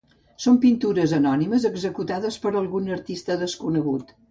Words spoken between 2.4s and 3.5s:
per algun artista